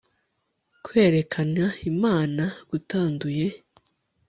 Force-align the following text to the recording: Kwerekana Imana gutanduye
Kwerekana 0.85 1.65
Imana 1.91 2.43
gutanduye 2.69 3.47